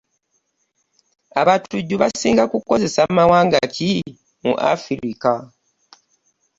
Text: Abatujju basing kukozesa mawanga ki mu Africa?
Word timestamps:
Abatujju 1.41 1.95
basing 2.01 2.37
kukozesa 2.51 3.01
mawanga 3.17 3.59
ki 3.75 3.91
mu 4.43 4.53
Africa? 4.73 5.33